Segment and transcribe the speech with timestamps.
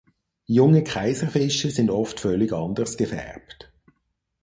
[0.47, 3.71] Junge Kaiserfische sind oft völlig anders gefärbt.